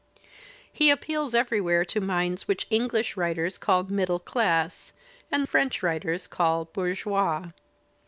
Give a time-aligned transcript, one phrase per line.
[0.73, 4.93] He appeals everywhere to minds which English writers call "middle class"
[5.31, 7.51] and French writers call "bourgeois."